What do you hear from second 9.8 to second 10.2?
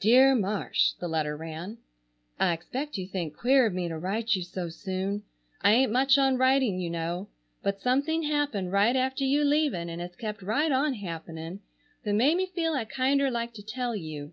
and has